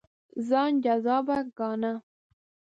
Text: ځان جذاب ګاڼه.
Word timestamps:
ځان 0.47 0.71
جذاب 0.83 1.27
ګاڼه. 1.57 1.93